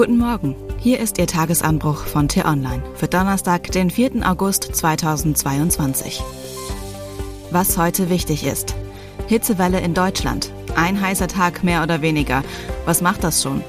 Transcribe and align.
Guten 0.00 0.16
Morgen, 0.16 0.56
hier 0.78 0.98
ist 0.98 1.18
Ihr 1.18 1.26
Tagesanbruch 1.26 2.06
von 2.06 2.26
T-Online 2.26 2.82
für 2.94 3.06
Donnerstag, 3.06 3.70
den 3.72 3.90
4. 3.90 4.26
August 4.26 4.74
2022. 4.74 6.22
Was 7.50 7.76
heute 7.76 8.08
wichtig 8.08 8.46
ist. 8.46 8.74
Hitzewelle 9.26 9.78
in 9.80 9.92
Deutschland. 9.92 10.54
Ein 10.74 10.98
heißer 10.98 11.28
Tag 11.28 11.62
mehr 11.64 11.82
oder 11.82 12.00
weniger. 12.00 12.42
Was 12.86 13.02
macht 13.02 13.24
das 13.24 13.42
schon? 13.42 13.62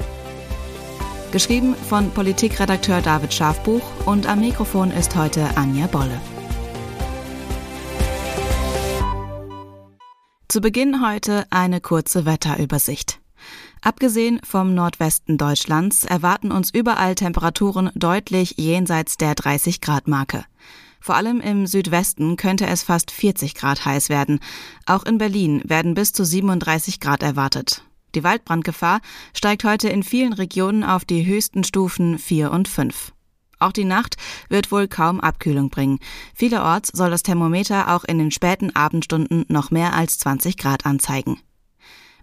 Geschrieben 1.34 1.76
von 1.76 2.12
Politikredakteur 2.12 3.02
David 3.02 3.34
Schafbuch 3.34 3.84
und 4.06 4.26
am 4.26 4.40
Mikrofon 4.40 4.92
ist 4.92 5.18
heute 5.18 5.46
Anja 5.58 5.88
Bolle. 5.88 6.22
Zu 10.48 10.62
Beginn 10.62 11.06
heute 11.06 11.46
eine 11.50 11.82
kurze 11.82 12.26
Wetterübersicht. 12.26 13.21
Abgesehen 13.84 14.40
vom 14.44 14.76
Nordwesten 14.76 15.40
Deutschlands 15.40 16.04
erwarten 16.04 16.52
uns 16.52 16.72
überall 16.72 17.16
Temperaturen 17.16 17.90
deutlich 17.96 18.56
jenseits 18.58 19.18
der 19.18 19.34
30 19.34 19.82
Grad 19.82 20.08
Marke. 20.08 20.46
Vor 21.00 21.16
allem 21.16 21.42
im 21.42 21.66
Südwesten 21.66 22.38
könnte 22.38 22.68
es 22.68 22.84
fast 22.84 23.10
40 23.10 23.56
Grad 23.56 23.84
heiß 23.84 24.10
werden. 24.10 24.40
Auch 24.86 25.04
in 25.04 25.18
Berlin 25.18 25.64
werden 25.66 25.96
bis 25.96 26.14
zu 26.14 26.24
37 26.24 27.00
Grad 27.00 27.24
erwartet. 27.24 27.84
Die 28.14 28.24
Waldbrandgefahr 28.24 29.02
steigt 29.34 29.64
heute 29.64 29.90
in 29.90 30.04
vielen 30.04 30.34
Regionen 30.34 30.84
auf 30.84 31.04
die 31.04 31.26
höchsten 31.26 31.64
Stufen 31.64 32.20
4 32.20 32.52
und 32.52 32.68
5. 32.68 33.14
Auch 33.58 33.72
die 33.72 33.86
Nacht 33.86 34.18
wird 34.48 34.72
wohl 34.72 34.88
kaum 34.88 35.20
Abkühlung 35.20 35.72
bringen. 35.72 36.00
Vielerorts 36.36 36.90
soll 36.94 37.10
das 37.10 37.24
Thermometer 37.24 37.96
auch 37.96 38.04
in 38.04 38.20
den 38.20 38.30
späten 38.30 38.76
Abendstunden 38.76 39.46
noch 39.48 39.72
mehr 39.72 39.96
als 39.96 40.20
20 40.20 40.58
Grad 40.58 40.86
anzeigen. 40.86 41.40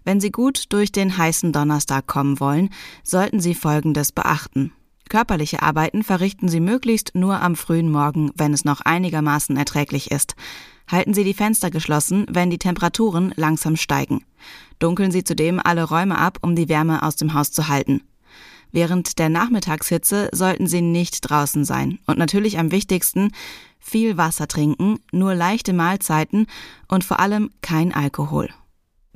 Wenn 0.03 0.19
Sie 0.19 0.31
gut 0.31 0.65
durch 0.69 0.91
den 0.91 1.17
heißen 1.17 1.51
Donnerstag 1.51 2.07
kommen 2.07 2.39
wollen, 2.39 2.69
sollten 3.03 3.39
Sie 3.39 3.55
Folgendes 3.55 4.11
beachten. 4.11 4.71
Körperliche 5.09 5.63
Arbeiten 5.63 6.03
verrichten 6.03 6.49
Sie 6.49 6.59
möglichst 6.59 7.15
nur 7.15 7.41
am 7.41 7.55
frühen 7.55 7.91
Morgen, 7.91 8.31
wenn 8.35 8.53
es 8.53 8.63
noch 8.63 8.81
einigermaßen 8.81 9.57
erträglich 9.57 10.11
ist. 10.11 10.35
Halten 10.87 11.13
Sie 11.13 11.23
die 11.23 11.33
Fenster 11.33 11.71
geschlossen, 11.71 12.25
wenn 12.29 12.49
die 12.49 12.59
Temperaturen 12.59 13.33
langsam 13.35 13.75
steigen. 13.75 14.23
Dunkeln 14.77 15.11
Sie 15.11 15.23
zudem 15.23 15.59
alle 15.63 15.83
Räume 15.83 16.17
ab, 16.17 16.37
um 16.41 16.55
die 16.55 16.69
Wärme 16.69 17.03
aus 17.03 17.15
dem 17.15 17.33
Haus 17.33 17.51
zu 17.51 17.67
halten. 17.67 18.01
Während 18.71 19.17
der 19.17 19.29
Nachmittagshitze 19.29 20.29
sollten 20.31 20.67
Sie 20.67 20.81
nicht 20.81 21.21
draußen 21.21 21.65
sein. 21.65 21.97
Und 22.05 22.19
natürlich 22.19 22.59
am 22.59 22.71
wichtigsten, 22.71 23.31
viel 23.79 24.17
Wasser 24.17 24.47
trinken, 24.47 24.99
nur 25.11 25.33
leichte 25.33 25.73
Mahlzeiten 25.73 26.45
und 26.87 27.03
vor 27.03 27.19
allem 27.19 27.49
kein 27.61 27.93
Alkohol. 27.93 28.49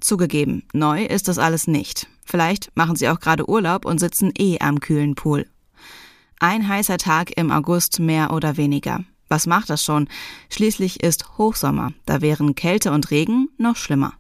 Zugegeben, 0.04 0.64
neu 0.74 1.06
ist 1.06 1.30
das 1.30 1.38
alles 1.38 1.66
nicht. 1.66 2.08
Vielleicht 2.26 2.76
machen 2.76 2.98
Sie 2.98 3.08
auch 3.08 3.22
gerade 3.22 3.50
Urlaub 3.50 3.86
und 3.86 4.00
sitzen 4.00 4.34
eh 4.38 4.60
am 4.60 4.82
kühlen 4.82 5.16
Pool. 5.16 5.48
Ein 6.40 6.68
heißer 6.68 6.98
Tag 6.98 7.38
im 7.38 7.52
August 7.52 8.02
mehr 8.02 8.34
oder 8.34 8.58
weniger. 8.58 9.06
Was 9.30 9.48
macht 9.48 9.70
das 9.70 9.82
schon? 9.82 10.10
Schließlich 10.50 11.02
ist 11.02 11.38
Hochsommer, 11.38 11.94
da 12.06 12.20
wären 12.20 12.54
Kälte 12.54 12.92
und 12.92 13.12
Regen 13.12 13.48
noch 13.58 13.78
schlimmer. 13.78 14.14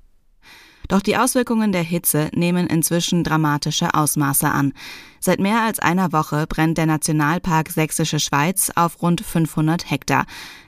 Doch 0.88 1.02
die 1.02 1.17
Auswirkungen 1.17 1.72
der 1.72 1.84
Hitze 1.84 2.30
nehmen 2.34 2.67
inzwischen 2.67 3.23
dramatische 3.23 3.94
Ausmaße 3.94 4.50
an. 4.50 4.73
Seit 5.20 5.39
mehr 5.39 5.62
als 5.62 5.80
einer 5.80 6.12
Woche 6.12 6.45
brennt 6.48 6.78
der 6.78 6.86
Nationalpark 6.86 7.70
Sächsische 7.70 8.20
Schweiz 8.20 8.72
auf 8.76 9.02
rund 9.02 9.22
500 9.22 9.89
Hektar. 9.89 10.26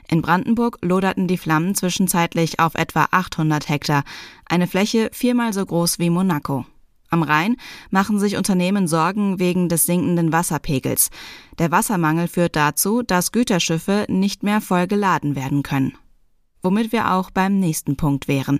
In 0.08 0.22
Brandenburg 0.22 0.78
loderten 0.82 1.26
die 1.28 1.36
Flammen 1.36 1.74
zwischenzeitlich 1.74 2.58
auf 2.60 2.74
etwa 2.74 3.08
800 3.10 3.68
Hektar, 3.68 4.04
eine 4.46 4.66
Fläche 4.66 5.10
viermal 5.12 5.52
so 5.52 5.64
groß 5.66 5.98
wie 5.98 6.10
Monaco. 6.10 6.64
Am 7.10 7.22
Rhein 7.22 7.56
machen 7.90 8.18
sich 8.18 8.36
Unternehmen 8.36 8.88
Sorgen 8.88 9.38
wegen 9.38 9.68
des 9.68 9.84
sinkenden 9.84 10.32
Wasserpegels. 10.32 11.10
Der 11.58 11.70
Wassermangel 11.70 12.28
führt 12.28 12.56
dazu, 12.56 13.02
dass 13.02 13.32
Güterschiffe 13.32 14.06
nicht 14.08 14.42
mehr 14.42 14.60
voll 14.60 14.86
geladen 14.86 15.36
werden 15.36 15.62
können. 15.62 15.96
Womit 16.66 16.90
wir 16.90 17.12
auch 17.12 17.30
beim 17.30 17.60
nächsten 17.60 17.94
Punkt 17.96 18.26
wären. 18.26 18.58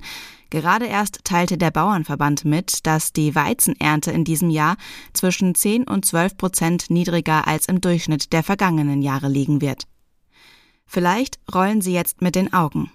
Gerade 0.50 0.86
erst 0.86 1.24
teilte 1.24 1.58
der 1.58 1.72
Bauernverband 1.72 2.44
mit, 2.44 2.86
dass 2.86 3.12
die 3.12 3.34
Weizenernte 3.34 4.12
in 4.12 4.22
diesem 4.22 4.48
Jahr 4.48 4.76
zwischen 5.12 5.56
10 5.56 5.88
und 5.88 6.04
12 6.04 6.36
Prozent 6.36 6.86
niedriger 6.88 7.48
als 7.48 7.66
im 7.66 7.80
Durchschnitt 7.80 8.32
der 8.32 8.44
vergangenen 8.44 9.02
Jahre 9.02 9.28
liegen 9.28 9.60
wird. 9.60 9.88
Vielleicht 10.86 11.40
rollen 11.52 11.80
Sie 11.80 11.94
jetzt 11.94 12.22
mit 12.22 12.36
den 12.36 12.52
Augen. 12.52 12.92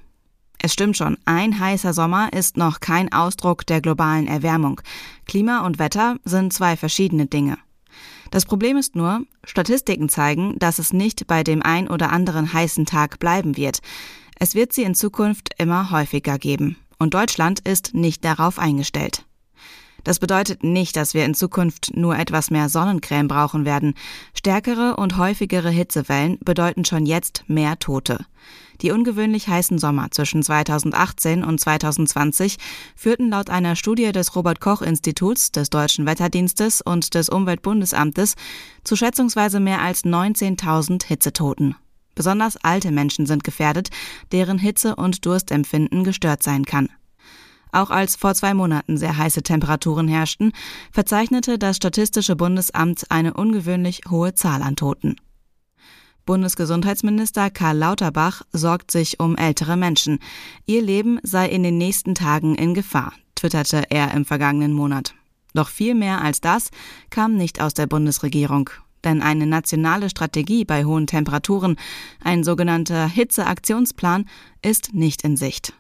Es 0.59 0.71
stimmt 0.71 0.95
schon, 0.95 1.17
ein 1.25 1.59
heißer 1.59 1.93
Sommer 1.93 2.31
ist 2.31 2.55
noch 2.55 2.79
kein 2.79 3.11
Ausdruck 3.11 3.65
der 3.65 3.81
globalen 3.81 4.27
Erwärmung. 4.27 4.79
Klima 5.25 5.65
und 5.65 5.77
Wetter 5.77 6.19
sind 6.23 6.53
zwei 6.53 6.77
verschiedene 6.77 7.25
Dinge. 7.25 7.57
Das 8.29 8.45
Problem 8.45 8.77
ist 8.77 8.95
nur, 8.95 9.25
Statistiken 9.43 10.07
zeigen, 10.07 10.57
dass 10.57 10.79
es 10.79 10.93
nicht 10.93 11.27
bei 11.27 11.43
dem 11.43 11.61
ein 11.61 11.89
oder 11.89 12.13
anderen 12.13 12.53
heißen 12.53 12.85
Tag 12.85 13.19
bleiben 13.19 13.57
wird. 13.57 13.81
Es 14.43 14.55
wird 14.55 14.73
sie 14.73 14.81
in 14.81 14.95
Zukunft 14.95 15.49
immer 15.59 15.91
häufiger 15.91 16.39
geben 16.39 16.75
und 16.97 17.13
Deutschland 17.13 17.59
ist 17.59 17.93
nicht 17.93 18.25
darauf 18.25 18.57
eingestellt. 18.57 19.23
Das 20.03 20.17
bedeutet 20.17 20.63
nicht, 20.63 20.95
dass 20.95 21.13
wir 21.13 21.25
in 21.25 21.35
Zukunft 21.35 21.95
nur 21.95 22.17
etwas 22.17 22.49
mehr 22.49 22.67
Sonnencreme 22.67 23.27
brauchen 23.27 23.65
werden. 23.65 23.93
Stärkere 24.33 24.95
und 24.95 25.17
häufigere 25.17 25.69
Hitzewellen 25.69 26.39
bedeuten 26.43 26.85
schon 26.85 27.05
jetzt 27.05 27.43
mehr 27.45 27.77
Tote. 27.77 28.25
Die 28.81 28.89
ungewöhnlich 28.89 29.47
heißen 29.47 29.77
Sommer 29.77 30.09
zwischen 30.09 30.41
2018 30.41 31.43
und 31.43 31.59
2020 31.59 32.57
führten 32.95 33.29
laut 33.29 33.51
einer 33.51 33.75
Studie 33.75 34.11
des 34.11 34.35
Robert 34.35 34.59
Koch 34.59 34.81
Instituts, 34.81 35.51
des 35.51 35.69
Deutschen 35.69 36.07
Wetterdienstes 36.07 36.81
und 36.81 37.13
des 37.13 37.29
Umweltbundesamtes 37.29 38.33
zu 38.83 38.95
schätzungsweise 38.95 39.59
mehr 39.59 39.83
als 39.83 40.03
19.000 40.03 41.05
Hitzetoten. 41.05 41.75
Besonders 42.21 42.55
alte 42.57 42.91
Menschen 42.91 43.25
sind 43.25 43.43
gefährdet, 43.43 43.89
deren 44.31 44.59
Hitze- 44.59 44.95
und 44.95 45.25
Durstempfinden 45.25 46.03
gestört 46.03 46.43
sein 46.43 46.65
kann. 46.65 46.89
Auch 47.71 47.89
als 47.89 48.15
vor 48.15 48.35
zwei 48.35 48.53
Monaten 48.53 48.95
sehr 48.95 49.17
heiße 49.17 49.41
Temperaturen 49.41 50.07
herrschten, 50.07 50.51
verzeichnete 50.91 51.57
das 51.57 51.77
Statistische 51.77 52.35
Bundesamt 52.35 53.09
eine 53.09 53.33
ungewöhnlich 53.33 54.01
hohe 54.11 54.35
Zahl 54.35 54.61
an 54.61 54.75
Toten. 54.75 55.15
Bundesgesundheitsminister 56.27 57.49
Karl 57.49 57.77
Lauterbach 57.77 58.43
sorgt 58.51 58.91
sich 58.91 59.19
um 59.19 59.35
ältere 59.35 59.75
Menschen. 59.75 60.19
Ihr 60.67 60.83
Leben 60.83 61.17
sei 61.23 61.49
in 61.49 61.63
den 61.63 61.79
nächsten 61.79 62.13
Tagen 62.13 62.53
in 62.53 62.75
Gefahr, 62.75 63.13
twitterte 63.33 63.89
er 63.89 64.13
im 64.13 64.25
vergangenen 64.25 64.73
Monat. 64.73 65.15
Doch 65.55 65.69
viel 65.69 65.95
mehr 65.95 66.21
als 66.21 66.39
das 66.39 66.69
kam 67.09 67.35
nicht 67.35 67.61
aus 67.61 67.73
der 67.73 67.87
Bundesregierung 67.87 68.69
denn 69.03 69.21
eine 69.21 69.45
nationale 69.45 70.09
Strategie 70.09 70.65
bei 70.65 70.85
hohen 70.85 71.07
Temperaturen, 71.07 71.77
ein 72.23 72.43
sogenannter 72.43 73.07
Hitzeaktionsplan, 73.07 74.25
ist 74.61 74.93
nicht 74.93 75.23
in 75.23 75.37
Sicht. 75.37 75.73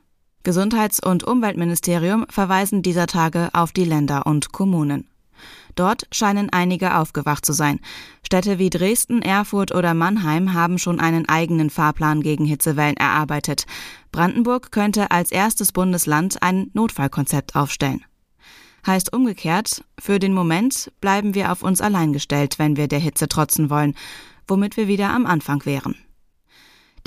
Gesundheits- 0.43 0.99
und 0.99 1.23
Umweltministerium 1.23 2.25
verweisen 2.29 2.81
dieser 2.81 3.07
Tage 3.07 3.49
auf 3.53 3.71
die 3.71 3.85
Länder 3.85 4.25
und 4.25 4.51
Kommunen. 4.51 5.07
Dort 5.75 6.07
scheinen 6.11 6.49
einige 6.51 6.97
aufgewacht 6.97 7.45
zu 7.45 7.53
sein. 7.53 7.79
Städte 8.23 8.59
wie 8.59 8.69
Dresden, 8.69 9.21
Erfurt 9.21 9.73
oder 9.73 9.93
Mannheim 9.93 10.53
haben 10.53 10.77
schon 10.77 10.99
einen 10.99 11.27
eigenen 11.27 11.69
Fahrplan 11.69 12.21
gegen 12.21 12.45
Hitzewellen 12.45 12.97
erarbeitet. 12.97 13.65
Brandenburg 14.11 14.71
könnte 14.71 15.11
als 15.11 15.31
erstes 15.31 15.71
Bundesland 15.71 16.41
ein 16.43 16.69
Notfallkonzept 16.73 17.55
aufstellen. 17.55 18.03
Heißt 18.85 19.13
umgekehrt, 19.13 19.83
für 19.99 20.19
den 20.19 20.33
Moment 20.33 20.91
bleiben 21.01 21.35
wir 21.35 21.51
auf 21.51 21.61
uns 21.61 21.81
allein 21.81 22.13
gestellt, 22.13 22.57
wenn 22.57 22.77
wir 22.77 22.87
der 22.87 22.99
Hitze 22.99 23.27
trotzen 23.27 23.69
wollen, 23.69 23.95
womit 24.47 24.77
wir 24.77 24.87
wieder 24.87 25.11
am 25.11 25.25
Anfang 25.25 25.65
wären. 25.65 25.95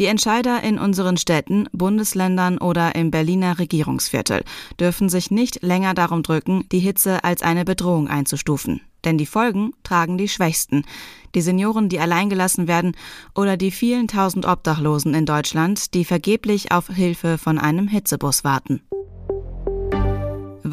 Die 0.00 0.06
Entscheider 0.06 0.62
in 0.62 0.78
unseren 0.78 1.16
Städten, 1.16 1.68
Bundesländern 1.72 2.58
oder 2.58 2.96
im 2.96 3.12
Berliner 3.12 3.60
Regierungsviertel 3.60 4.42
dürfen 4.80 5.08
sich 5.08 5.30
nicht 5.30 5.62
länger 5.62 5.94
darum 5.94 6.24
drücken, 6.24 6.64
die 6.72 6.80
Hitze 6.80 7.22
als 7.22 7.42
eine 7.42 7.64
Bedrohung 7.64 8.08
einzustufen. 8.08 8.80
Denn 9.04 9.18
die 9.18 9.26
Folgen 9.26 9.72
tragen 9.84 10.18
die 10.18 10.28
Schwächsten, 10.28 10.84
die 11.36 11.42
Senioren, 11.42 11.88
die 11.88 12.00
alleingelassen 12.00 12.66
werden 12.66 12.96
oder 13.36 13.56
die 13.56 13.70
vielen 13.70 14.08
tausend 14.08 14.46
Obdachlosen 14.46 15.14
in 15.14 15.26
Deutschland, 15.26 15.94
die 15.94 16.04
vergeblich 16.04 16.72
auf 16.72 16.88
Hilfe 16.88 17.38
von 17.38 17.58
einem 17.58 17.86
Hitzebus 17.86 18.42
warten 18.42 18.82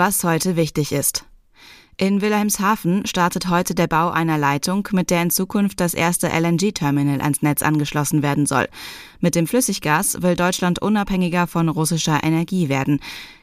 was 0.01 0.23
heute 0.23 0.55
wichtig 0.55 0.93
ist. 0.93 1.25
In 1.95 2.21
Wilhelmshaven 2.21 3.05
startet 3.05 3.49
heute 3.49 3.75
der 3.75 3.85
Bau 3.85 4.09
einer 4.09 4.39
Leitung, 4.39 4.87
mit 4.93 5.11
der 5.11 5.21
in 5.21 5.29
Zukunft 5.29 5.79
das 5.79 5.93
erste 5.93 6.27
LNG-Terminal 6.27 7.21
ans 7.21 7.43
Netz 7.43 7.61
angeschlossen 7.61 8.23
werden 8.23 8.47
soll. 8.47 8.67
Mit 9.19 9.35
dem 9.35 9.45
Flüssiggas 9.45 10.23
will 10.23 10.35
Deutschland 10.35 10.81
unabhängiger 10.81 11.45
von 11.45 11.69
russischer 11.69 12.23
Energie 12.23 12.67
werden. 12.67 12.99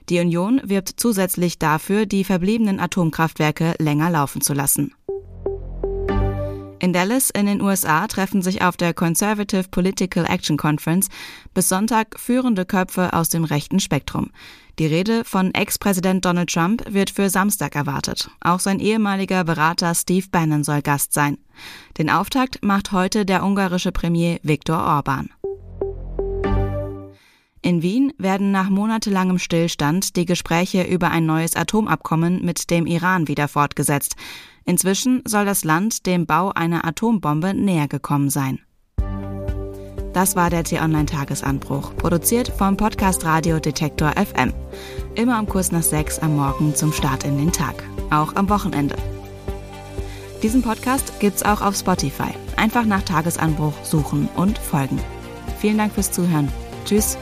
Die 0.09 0.19
Union 0.19 0.61
wirbt 0.65 0.95
zusätzlich 0.97 1.61
dafür, 1.61 2.07
die 2.07 2.25
verbliebenen 2.25 2.81
Atomkraftwerke 2.81 3.77
länger 3.79 4.11
laufen 4.11 4.41
zu 4.41 4.53
lassen. 4.53 4.93
In 6.81 6.93
Dallas 6.93 7.31
in 7.31 7.47
den 7.47 7.61
USA 7.61 8.07
treffen 8.07 8.41
sich 8.41 8.63
auf 8.63 8.77
der 8.77 8.95
Conservative 8.95 9.65
Political 9.69 10.25
Action 10.27 10.57
Conference 10.57 11.09
bis 11.53 11.69
Sonntag 11.69 12.19
führende 12.21 12.65
Köpfe 12.65 13.13
aus 13.15 13.29
dem 13.29 13.43
rechten 13.43 13.81
Spektrum. 13.81 14.31
Die 14.79 14.87
Rede 14.87 15.25
von 15.25 15.53
Ex-Präsident 15.53 16.25
Donald 16.25 16.53
Trump 16.53 16.85
wird 16.89 17.11
für 17.11 17.31
Samstag 17.31 17.75
erwartet. 17.75 18.31
Auch 18.41 18.61
sein 18.61 18.79
ehemaliger 18.79 19.43
Berater 19.43 19.93
Steve 19.97 20.27
Bannon 20.31 20.63
soll 20.63 20.83
Gast 20.83 21.13
sein. 21.13 21.39
Den 21.99 22.11
Auftakt 22.11 22.63
macht 22.63 22.93
heute 22.93 23.27
der 23.27 23.43
ungarische 23.45 23.91
Premier 23.91 24.39
Viktor 24.45 24.79
Orban. 24.79 25.31
In 27.61 27.83
Wien 27.83 28.13
werden 28.19 28.53
nach 28.53 28.71
monatelangem 28.71 29.41
Stillstand 29.41 30.15
die 30.15 30.27
Gespräche 30.27 30.85
über 30.85 31.11
ein 31.11 31.27
neues 31.27 31.57
Atomabkommen 31.57 32.45
mit 32.45 32.71
dem 32.71 32.87
Iran 32.87 33.27
wieder 33.27 33.49
fortgesetzt. 33.49 34.15
Inzwischen 34.69 35.23
soll 35.27 35.47
das 35.47 35.65
Land 35.65 36.05
dem 36.05 36.27
Bau 36.27 36.53
einer 36.55 36.85
Atombombe 36.85 37.55
näher 37.55 37.89
gekommen 37.89 38.29
sein. 38.29 38.59
Das 40.13 40.37
war 40.37 40.51
der 40.51 40.63
T-Online-Tagesanbruch, 40.63 41.97
produziert 41.97 42.49
vom 42.49 42.77
Podcast 42.77 43.25
Radio 43.25 43.61
Detektor 43.61 44.13
FM. 44.13 44.53
Immer 45.15 45.39
am 45.39 45.47
Kurs 45.47 45.73
nach 45.73 45.83
sechs 45.83 46.19
am 46.19 46.37
Morgen 46.37 46.75
zum 46.75 46.93
Start 46.93 47.25
in 47.25 47.39
den 47.39 47.51
Tag, 47.51 47.83
auch 48.11 48.37
am 48.37 48.51
Wochenende. 48.51 48.97
Diesen 50.43 50.61
Podcast 50.61 51.19
gibt's 51.19 51.43
auch 51.43 51.63
auf 51.63 51.75
Spotify. 51.75 52.35
Einfach 52.57 52.85
nach 52.85 53.03
Tagesanbruch 53.03 53.73
suchen 53.85 54.29
und 54.37 54.59
folgen. 54.59 55.01
Vielen 55.61 55.79
Dank 55.79 55.95
fürs 55.95 56.13
Zuhören. 56.13 56.53
Tschüss. 56.85 57.17